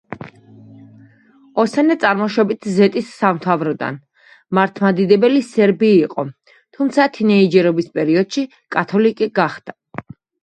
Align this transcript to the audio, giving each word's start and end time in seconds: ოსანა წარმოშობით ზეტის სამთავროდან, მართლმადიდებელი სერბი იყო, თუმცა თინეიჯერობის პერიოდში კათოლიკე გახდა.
ოსანა 1.63 1.95
წარმოშობით 2.03 2.67
ზეტის 2.77 3.11
სამთავროდან, 3.17 3.99
მართლმადიდებელი 4.59 5.43
სერბი 5.49 5.91
იყო, 5.97 6.25
თუმცა 6.79 7.05
თინეიჯერობის 7.19 7.91
პერიოდში 7.99 8.45
კათოლიკე 8.77 9.29
გახდა. 9.41 9.77